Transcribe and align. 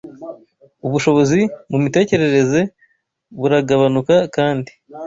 ubushobozi 0.85 1.39
mu 1.71 1.77
mitekerereze 1.83 2.61
buragabanuka 3.39 4.15
kandi 4.35 4.71